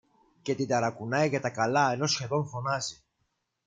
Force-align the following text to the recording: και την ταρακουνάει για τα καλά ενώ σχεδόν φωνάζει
και 0.41 0.55
την 0.55 0.67
ταρακουνάει 0.67 1.29
για 1.29 1.41
τα 1.41 1.49
καλά 1.49 1.91
ενώ 1.91 2.07
σχεδόν 2.07 2.47
φωνάζει 2.47 3.01